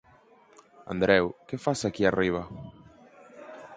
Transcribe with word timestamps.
Andreu, 0.93 1.25
que 1.47 1.61
fas 1.65 1.81
aquí 1.83 2.03
arriba? 2.05 2.43